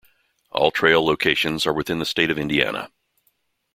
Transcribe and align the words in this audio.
All 0.49 0.71
trail 0.71 1.05
locations 1.05 1.67
are 1.67 1.73
within 1.73 1.99
the 1.99 2.07
state 2.07 2.31
of 2.31 2.39
Indiana. 2.39 2.89